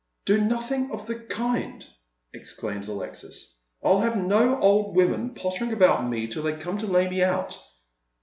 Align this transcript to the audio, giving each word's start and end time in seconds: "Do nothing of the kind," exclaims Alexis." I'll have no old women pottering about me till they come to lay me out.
"Do 0.25 0.41
nothing 0.43 0.89
of 0.89 1.05
the 1.05 1.13
kind," 1.13 1.87
exclaims 2.33 2.87
Alexis." 2.87 3.59
I'll 3.83 3.99
have 3.99 4.17
no 4.17 4.59
old 4.59 4.95
women 4.95 5.35
pottering 5.35 5.71
about 5.73 6.09
me 6.09 6.25
till 6.25 6.41
they 6.41 6.55
come 6.55 6.79
to 6.79 6.87
lay 6.87 7.07
me 7.07 7.21
out. 7.21 7.55